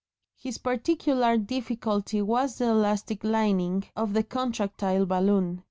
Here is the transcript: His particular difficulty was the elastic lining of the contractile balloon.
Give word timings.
His 0.35 0.57
particular 0.57 1.37
difficulty 1.37 2.23
was 2.23 2.57
the 2.57 2.69
elastic 2.69 3.23
lining 3.23 3.83
of 3.95 4.13
the 4.13 4.23
contractile 4.23 5.05
balloon. 5.05 5.59